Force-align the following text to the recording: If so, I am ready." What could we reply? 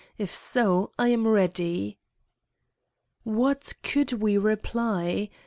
If 0.17 0.33
so, 0.35 0.89
I 0.97 1.09
am 1.09 1.27
ready." 1.27 1.99
What 3.23 3.75
could 3.83 4.13
we 4.13 4.35
reply? 4.35 5.29